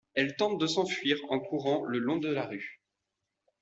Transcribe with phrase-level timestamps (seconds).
[0.15, 2.81] Elle tente de s'enfuir en courant le long de la rue.